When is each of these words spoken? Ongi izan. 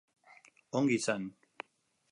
Ongi 0.79 0.97
izan. 1.01 1.29